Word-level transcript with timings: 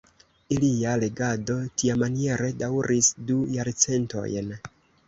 Ilia 0.55 0.93
regado 1.03 1.57
tiamaniere 1.83 2.51
daŭris 2.65 3.13
du 3.31 3.39
jarcentojn. 3.59 4.55